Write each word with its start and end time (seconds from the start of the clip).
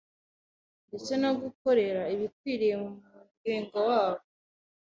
ndetse 0.87 1.11
no 1.23 1.31
gukore 1.41 1.85
ibikwiye 2.13 2.73
mu 2.81 2.89
muryengo 2.99 3.77
webo. 3.89 4.23